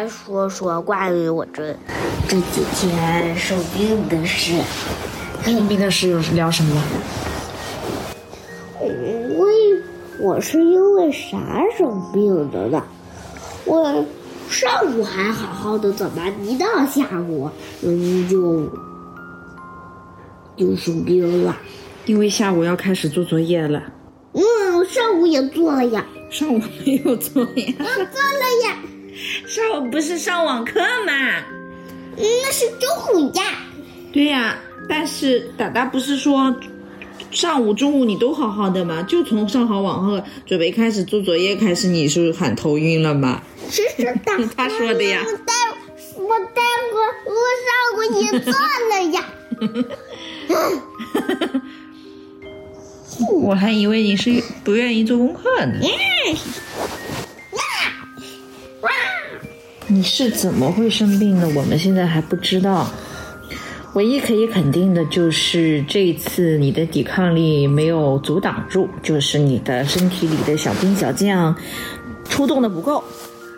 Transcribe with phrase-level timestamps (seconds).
[0.00, 1.76] 来说说关于我这
[2.26, 4.54] 这几天生病的事。
[5.44, 6.82] 生病的事又是聊什么？
[8.80, 9.46] 我
[10.22, 11.38] 我是因为啥
[11.76, 12.82] 生病的呢？
[13.66, 14.02] 我
[14.48, 17.50] 上午还好好的，怎么一到下午
[17.82, 18.72] 嗯就
[20.56, 21.54] 就生病了？
[22.06, 23.82] 因为下午要开始做作业了。
[24.32, 24.42] 嗯，
[24.88, 26.06] 上午也做了呀。
[26.30, 27.74] 上午没有作业。
[27.78, 28.78] 我做了呀。
[29.46, 31.12] 上午不是上网课吗？
[32.16, 33.42] 那是中午呀。
[34.12, 34.58] 对呀，
[34.88, 36.54] 但是达达不是说
[37.30, 39.02] 上午、中午你都好好的吗？
[39.02, 43.42] 就从上好网课准备开始做作业开始，你是不是喊头晕了吗？
[43.70, 44.14] 是的，
[44.56, 45.22] 他说的呀。
[45.24, 45.52] 我待
[46.16, 46.62] 我待
[46.92, 47.34] 会我
[47.66, 48.52] 上午也做
[48.90, 49.24] 了呀。
[53.42, 55.78] 我还以为你是不愿意做功课呢。
[59.90, 61.48] 你是怎么会生病的？
[61.48, 62.88] 我们现在还不知道。
[63.94, 71.56] 唯一可以肯定的就是这一次你的抵抗力没有阻挡住，就是你的身体里的小兵小将
[72.28, 73.02] 出动的不够，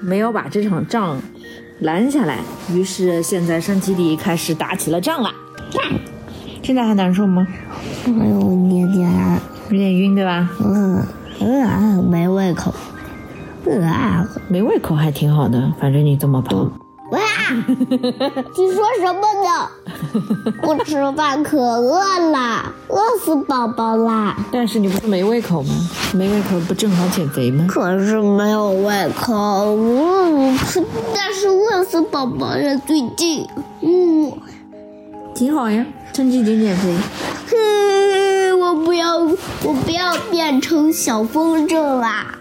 [0.00, 1.18] 没有把这场仗
[1.80, 2.40] 拦下来。
[2.74, 5.32] 于是现在身体里开始打起了仗了。
[6.62, 7.48] 现在还难受吗？
[8.04, 9.10] 哎呦，点点，
[9.70, 10.50] 有点晕对吧？
[10.62, 11.02] 嗯
[11.40, 12.74] 嗯，没胃口。
[14.48, 16.70] 啊，没胃口还挺好的，反正你这么胖。
[17.10, 17.20] 哇，
[17.66, 20.52] 你说什么呢？
[20.60, 24.36] 不吃饭可饿了，饿死宝宝啦！
[24.52, 25.74] 但是你不是没胃口吗？
[26.14, 27.66] 没胃口不正好减肥吗？
[27.68, 29.34] 可是没有胃口，
[29.76, 30.58] 嗯，
[31.14, 32.76] 但是饿死宝宝了。
[32.86, 33.46] 最近，
[33.80, 34.32] 嗯，
[35.34, 36.94] 挺好呀，趁机减减肥。
[37.50, 42.37] 哼，我不要，我不要变成小风筝啦。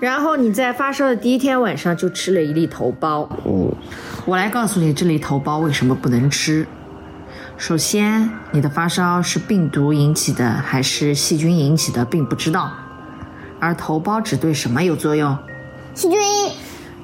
[0.00, 3.28] 然后你在发烧的第一天晚上就吃了一粒头孢。
[3.44, 3.72] 嗯，
[4.24, 6.66] 我来告诉你这粒头孢为什么不能吃。
[7.56, 12.70] 首先，你的发烧是病毒引起的还是细菌引起的，并不知道。
[13.58, 15.36] 而头孢只对什么有作用？
[15.94, 16.18] 细菌。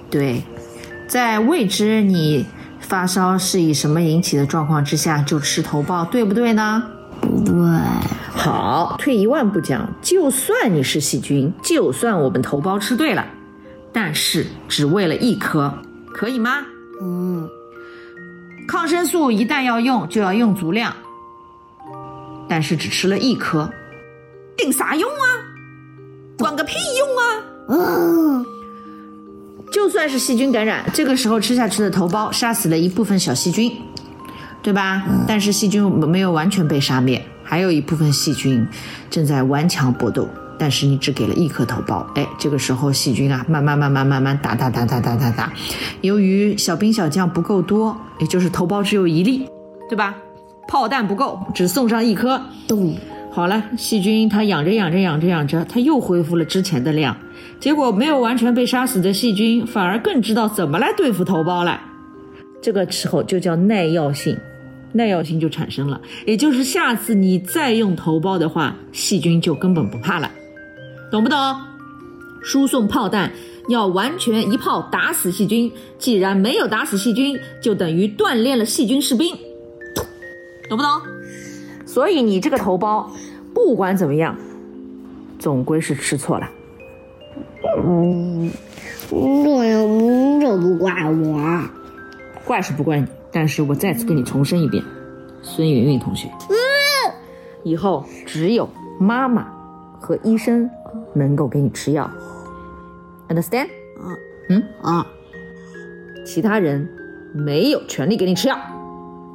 [0.08, 0.44] 对，
[1.08, 2.46] 在未知你
[2.78, 6.84] 发烧是以什么引起的状况之下就吃头孢，对不对呢？
[7.20, 7.73] 不对。
[8.36, 13.24] 好，退一万步讲，就算你是细菌，就算我们头孢吃对了，
[13.92, 15.72] 但是只喂了一颗，
[16.12, 16.66] 可以吗？
[17.00, 17.48] 嗯。
[18.66, 20.94] 抗生素一旦要用，就要用足量，
[22.48, 23.70] 但是只吃了一颗，
[24.56, 25.26] 顶啥用啊？
[26.36, 27.22] 管个屁用啊！
[27.68, 28.46] 嗯。
[29.70, 33.72] 就算是细菌感染，这个时候吃下去的头孢杀死了一部分小细菌，
[34.62, 35.02] 对吧？
[35.26, 37.24] 但是细菌没有完全被杀灭。
[37.54, 38.66] 还有一部分细菌
[39.08, 40.26] 正在顽强搏斗，
[40.58, 45.52] 但是你只给了一颗头孢，哎，这个时候细菌啊，慢慢慢慢慢慢打打打打打打打，
[46.00, 49.48] 由于小兵小将不够多，也就是头孢只有一粒，
[49.88, 50.16] 对吧？
[50.66, 52.96] 炮弹不够，只送上一颗，咚，
[53.30, 57.16] 好了，细菌它养着养着养着养着，它又恢复了之前的量，
[57.60, 61.80] 结果没有完全被杀死的细菌，反而更知道怎么来对付头孢了，
[62.60, 64.36] 这个时候就叫耐药性。
[64.94, 70.30] 耐药性就产生了，也就是下次你再用头孢的话，细菌就根本不怕了，
[71.10, 71.36] 懂不懂？
[72.42, 73.32] 输送炮弹
[73.68, 79.34] 要完全一炮打死细菌，既然没有打死细菌，就等于锻炼了细菌士兵，
[80.68, 80.90] 懂不懂？
[81.86, 83.06] 所以你这个头孢，
[83.52, 84.36] 不管怎么样，
[85.38, 86.48] 总归是吃错了。
[87.84, 88.50] 嗯，
[89.10, 91.60] 这又这不怪我，
[92.44, 93.06] 怪是不怪你。
[93.34, 94.80] 但是我再次跟你重申一遍，
[95.42, 96.30] 孙云云同学，
[97.64, 98.68] 以后只有
[99.00, 99.48] 妈妈
[100.00, 100.70] 和医生
[101.12, 102.08] 能够给你吃药
[103.28, 103.66] ，understand？
[104.00, 104.16] 嗯，
[104.50, 104.62] 嗯？
[104.80, 105.04] 啊，
[106.24, 106.88] 其他人
[107.32, 108.56] 没有权利给你吃药，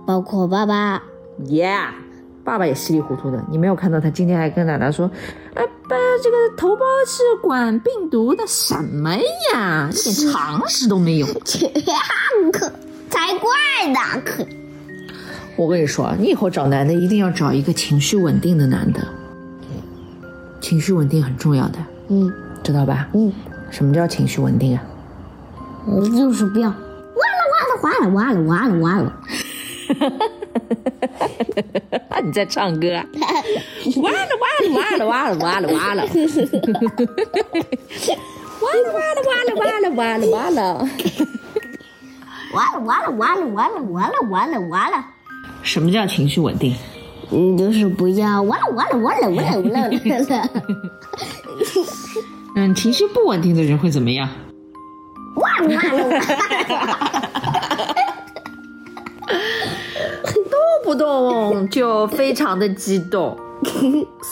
[0.07, 1.03] 包括爸爸。
[1.45, 1.89] Yeah，
[2.45, 5.11] 爸爸也稀里糊涂的，你没有看到他今天还跟奶奶说，
[5.55, 9.13] 哎，爸，这个头孢是管病毒的，什么
[9.53, 11.27] 呀，一点常识都没有。
[13.09, 13.19] 可。
[13.19, 13.49] 才怪
[13.91, 13.99] 呢！
[14.23, 14.45] 可，
[15.55, 19.05] 我跟你说，你以后找男的一定要找一个情绪稳定的男的，
[20.61, 21.77] 情绪稳定很重要的，
[22.07, 22.31] 嗯，
[22.63, 23.07] 知道吧？
[23.13, 23.33] 嗯，
[23.69, 24.83] 什么叫情绪稳定啊？
[25.85, 26.77] 我就是不要，完
[27.69, 29.13] 了完了完了完了完了，
[29.87, 30.17] 哈哈哈
[31.19, 31.25] 哈
[31.91, 32.19] 哈哈！
[32.21, 32.87] 你在唱歌？
[32.89, 36.03] 完了完了完了完了完了完了，
[38.61, 40.87] 完了完了完了完了完了完了。
[42.53, 45.05] 完了完了完了完了完了完了完了！
[45.61, 46.75] 什么叫情绪稳定？
[47.31, 50.49] 嗯，就是不要完了完了完了完了完了完了。
[52.55, 54.27] 嗯，情绪不稳定的人会怎么样？
[55.35, 56.25] 完了哇了哇了。
[60.33, 63.37] 动不动就非常的激动，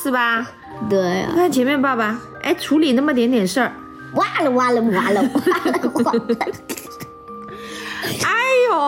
[0.04, 0.48] 是吧？
[0.90, 3.72] 对呀、看前面爸爸，哎，处理那么点点事儿，
[4.16, 6.22] 哇了哇了哇了哇了哇了。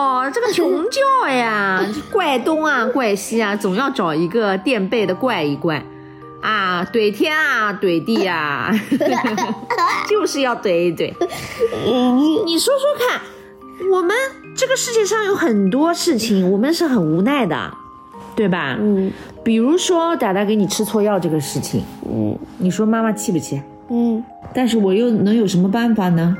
[0.00, 5.84] 哎呦，这个穷叫呀， 怪东啊怪西啊，总要找一个垫背的怪一怪。
[6.40, 8.72] 啊，怼天啊，怼地啊，
[10.08, 11.12] 就是要怼一怼。
[12.46, 13.20] 你说说看，
[13.90, 14.16] 我们
[14.56, 17.70] 这个世界上有很多事情，我们是很无奈的，
[18.34, 18.76] 对吧？
[18.80, 19.12] 嗯
[19.44, 23.60] 比如说达达给你吃错药这个事情，嗯你说妈妈气不气？
[23.90, 24.24] 嗯，
[24.54, 26.34] 但是我又能有什么办法呢？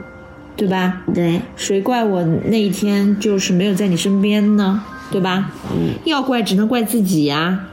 [0.60, 1.02] 对吧？
[1.14, 4.84] 对，谁怪我那一天就是没有在你身边呢？
[5.10, 5.50] 对吧？
[5.72, 7.68] 嗯要怪只能怪自己呀、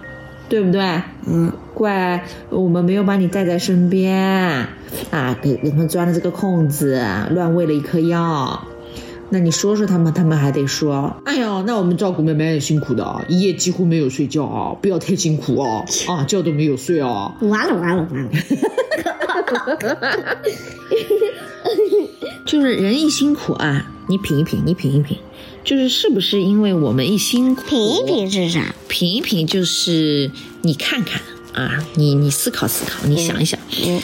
[0.47, 1.01] 对不对？
[1.27, 4.15] 嗯怪我们没有把你带在身边
[5.11, 8.63] 啊，给给他们钻了这个空子，乱喂了一颗药。
[9.29, 17.33] 那你说说他们，他们还得说，哎呀，那我们照顾妹妹很辛苦的啊，一夜几乎没有睡觉啊，不要太辛苦哦，啊，觉都没有睡哦。
[17.41, 18.29] 完了完了完了。
[22.47, 25.17] 就是人一辛苦啊，你品一品，你品一品，
[25.65, 28.73] 就是是不是因为我们一辛苦，品一品是啥？
[28.87, 31.21] 品一品就是你看看
[31.53, 34.01] 啊，你你思考思考，你想一想，嗯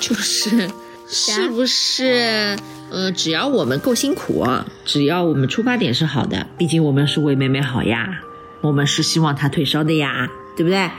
[0.00, 0.70] 就是
[1.06, 2.56] 是不是
[2.90, 4.42] 呃，只要我们够辛苦，
[4.86, 8.22] 只要我们出发点是好的，毕竟我们是为妹妹好呀，
[8.62, 10.90] 我们是希望她退烧的呀，对不对？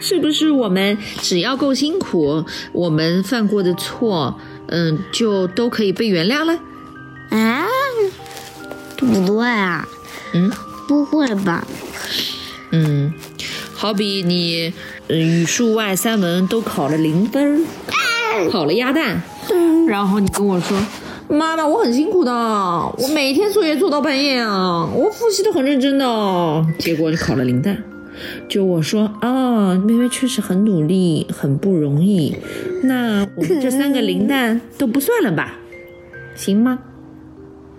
[0.00, 4.38] 是不是我们只要够辛苦，我们犯过的错，
[4.68, 6.58] 嗯，就都可以被原谅了？
[7.30, 7.66] 啊？
[8.96, 9.86] 不对啊，
[10.34, 10.50] 嗯
[10.88, 11.66] 不会吧？
[12.70, 13.12] 嗯，
[13.74, 14.72] 好比你，
[15.06, 19.22] 呃，语数外三文都考了零分儿，考了鸭蛋，
[19.86, 20.76] 然后你跟我说，
[21.28, 27.82] 妈妈，我很辛苦的，我每天作业做到半夜啊，我复习的很认真的，结果你考了零蛋。
[28.48, 32.36] 就我说啊，妹妹确实很努力，很不容易。
[32.82, 35.54] 那我们这三个零蛋都不算了吧？
[36.34, 36.78] 行吗？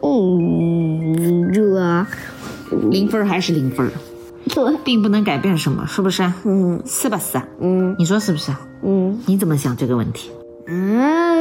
[0.01, 1.61] 嗯，这
[2.89, 3.89] 零分儿还是零分
[4.83, 6.23] 并不能改变什么，是不是？
[6.43, 7.17] 嗯是吧？
[7.17, 8.51] 是啊，嗯你说是不是？
[8.83, 10.31] 嗯你怎么想这个问题？
[10.67, 11.35] 啊，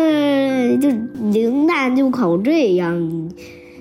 [0.80, 0.88] 就
[1.30, 2.94] 零蛋就考这样，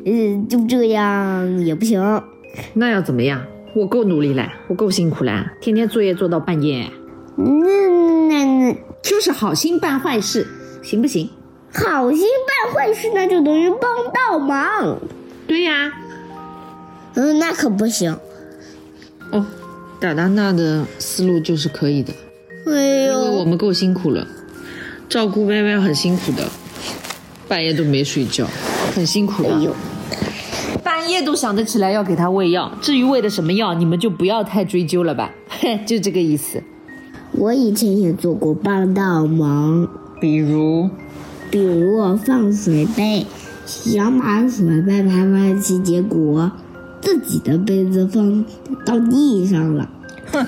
[0.06, 2.22] 嗯，就这样也不行。
[2.74, 3.42] 那要怎么样？
[3.78, 6.90] 我够努力了，我够辛苦了，天天作业做到半夜，
[7.36, 7.46] 那
[8.28, 10.48] 那那就是好心办坏事，
[10.82, 11.30] 行不行？
[11.72, 12.22] 好心
[12.66, 13.80] 办坏事，那就等于帮
[14.12, 14.98] 倒忙。
[15.46, 15.94] 对呀。
[17.14, 18.18] 嗯，那可不行。
[19.32, 19.46] 哦，
[20.00, 22.12] 达达娜的思路就是可以的，
[22.66, 24.26] 哎因为我，们够辛苦了，
[25.08, 26.50] 照顾妹妹很辛苦的，
[27.48, 28.48] 半夜都没睡觉，
[28.96, 29.54] 很辛苦的。
[29.54, 29.76] 哎呦，
[30.98, 35.30] 半夜都想得起来要给他喂药，至于喂的什么药，你们就不要太追究了吧，
[35.86, 36.64] 就这个意思。
[37.34, 39.88] 我以前也做过帮倒忙，
[40.20, 40.90] 比如，
[41.52, 43.28] 比如我放水杯，
[43.68, 46.52] 想把水杯排排齐，结果
[47.00, 48.44] 自己的杯子放
[48.84, 49.88] 到地上了。
[50.32, 50.48] 哼，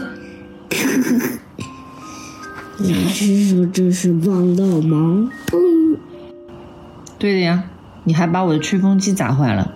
[2.79, 5.29] 老师说这是帮倒忙。
[5.53, 5.95] 嗯，
[7.19, 7.65] 对的呀，
[8.03, 9.75] 你还把我的吹风机砸坏了，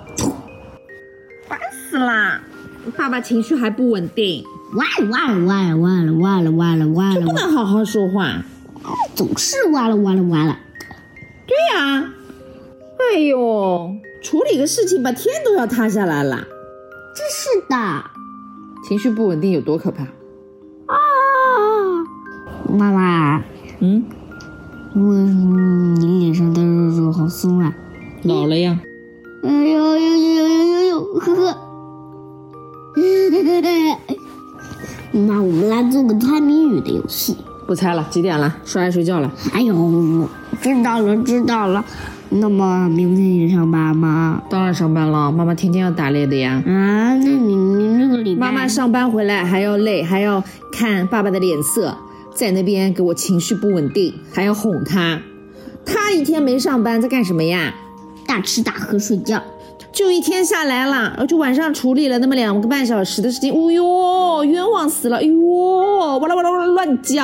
[2.13, 2.41] 啦！
[2.97, 4.43] 爸爸情绪还不稳定，
[4.75, 8.43] 哇了哇哇了哇了哇了哇了哇了，不能好好说话。
[9.15, 10.59] 总是哇了哇了哇了。
[11.47, 12.13] 对呀、
[13.13, 16.45] 哎呦，处理个事情把天都要塌下来了。
[17.15, 18.03] 真是的。
[18.87, 20.03] 情绪不稳定有多可怕？
[20.03, 20.97] 啊，
[22.69, 23.41] 妈妈，
[23.79, 24.03] 嗯，
[24.95, 27.73] 为什么你脸上的肉肉好松啊？
[28.23, 28.79] 老了呀。
[29.43, 31.62] 哎呦呦呦呦呦呦，呵呵。
[35.11, 37.35] 妈，我们来做个猜谜语的游戏。
[37.65, 38.57] 不猜了，几点了？
[38.65, 39.31] 刷牙睡觉了。
[39.53, 40.27] 哎呦，
[40.61, 41.83] 知道了知道了。
[42.29, 44.41] 那么明天你上班吗？
[44.49, 46.61] 当然上班了，妈妈天天要打猎的呀。
[46.65, 51.97] 啊，那你你这个礼拜妈妈上班回来还要累，还要看爸爸的脸色，
[52.35, 55.21] 在那边给我情绪不稳定，还要哄他。
[55.85, 57.73] 他一天没上班在干什么呀？
[58.27, 59.41] 大吃大喝睡觉。
[59.93, 65.37] 就一天下来了，呃就晚上处理了那么两个半小时的事情，哦哟，冤枉死了，哎呦，
[66.17, 67.23] 哇啦哇啦哇啦乱叫，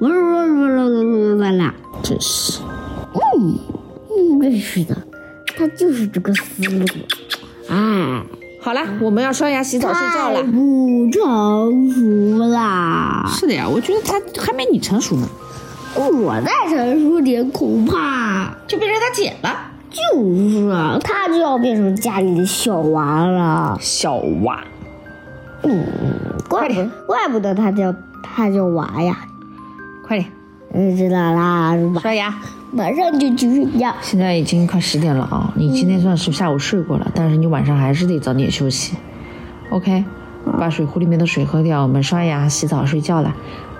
[0.00, 1.74] 哇啦哇啦哇啦哇啦。
[2.02, 2.62] 真是。
[3.12, 3.58] 嗯，
[4.10, 4.96] 嗯，真是的，
[5.58, 6.86] 他就是这个思路。
[7.68, 8.22] 哎，
[8.62, 10.42] 好了，我们要刷牙、洗澡、睡觉了。
[10.42, 13.26] 不成熟啦！
[13.28, 15.28] 是的呀，我觉得他还没你成熟呢，
[15.96, 19.72] 我再成熟点，恐怕就变成他姐了。
[19.94, 23.78] 就是啊，他就要变成家里的小娃了。
[23.80, 24.62] 小娃，
[25.62, 25.86] 嗯，
[26.48, 26.74] 怪不
[27.06, 29.16] 怪不得他叫他叫娃呀。
[30.06, 30.28] 快点
[30.72, 32.34] 嗯，知道啦，刷牙。
[32.72, 33.94] 马上就去睡觉。
[34.00, 35.52] 现在已经快十点了啊！
[35.54, 38.96] 你今天算是下午睡过了，但是你晚上还是得早点休息。
[39.70, 40.04] OK，
[40.58, 43.32] 把水壶里面的水喝掉，我们刷牙、洗澡、睡觉了。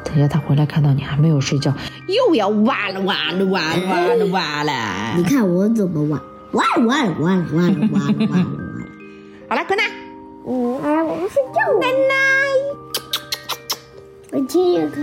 [0.04, 1.73] 等下他回来看到你还没有睡觉，
[2.06, 5.14] 又要哇了哇了哇了哇了哇了。
[5.16, 8.46] 你看我怎么挖，挖了挖了哇了哇了哇了挖了挖了。
[9.49, 9.90] 好了，滚蛋。
[10.46, 11.58] 嗯，啊，我们睡觉。
[11.80, 12.14] 奶奶，
[14.32, 15.00] 我亲一口。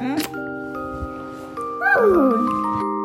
[0.00, 0.16] 嗯。
[2.00, 2.97] 嗯。